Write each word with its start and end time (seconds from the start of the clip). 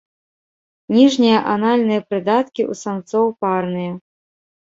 Ніжнія 0.97 1.37
анальныя 1.55 2.01
прыдаткі 2.13 2.61
ў 2.71 2.79
самцоў 2.83 3.25
парныя. 3.45 3.93